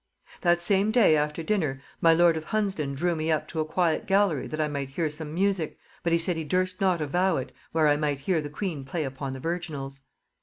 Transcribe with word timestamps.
"That 0.41 0.63
same 0.63 0.89
day 0.89 1.15
after 1.15 1.43
dinner, 1.43 1.79
my 2.01 2.11
lord 2.11 2.35
of 2.35 2.45
Hunsdon 2.45 2.95
drew 2.95 3.15
me 3.15 3.31
up 3.31 3.47
to 3.49 3.59
a 3.59 3.65
quiet 3.65 4.07
gallery 4.07 4.47
that 4.47 4.59
I 4.59 4.67
might 4.67 4.89
hear 4.89 5.11
some 5.11 5.31
music, 5.31 5.77
but 6.01 6.11
he 6.11 6.17
said 6.17 6.37
he 6.37 6.43
durst 6.43 6.81
not 6.81 7.01
avow 7.01 7.37
it, 7.37 7.51
where 7.71 7.87
I 7.87 7.97
might 7.97 8.21
hear 8.21 8.41
the 8.41 8.49
queen 8.49 8.83
play 8.83 9.03
upon 9.03 9.33
the 9.33 9.39
virginals. 9.39 9.99